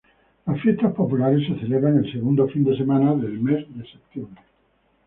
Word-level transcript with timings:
Las 0.47 0.59
fiestas 0.61 0.95
populares 0.95 1.45
se 1.47 1.59
celebran 1.59 2.03
el 2.03 2.11
segundo 2.11 2.47
fin 2.47 2.63
de 2.63 2.75
semana 2.75 3.13
del 3.13 3.39
mes 3.39 3.67
de 3.69 3.83
septiembre. 3.85 4.41